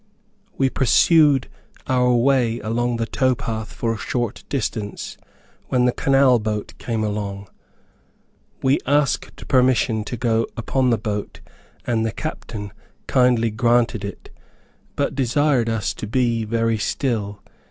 [0.57, 1.47] We pursued
[1.85, 5.15] our way along the tow path for a short distance,
[5.67, 7.49] when the canal boat came along.
[8.63, 11.39] We asked permission to go upon the boat,
[11.85, 12.73] and the captain
[13.05, 14.31] kindly granted it,
[14.95, 17.39] but desired us to be very still.